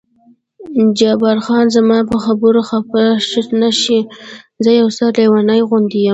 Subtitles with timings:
[0.99, 3.05] جبار خان: زما په خبرو خفه
[3.61, 3.99] نه شې،
[4.63, 6.09] زه یو څه لېونی غوندې یم.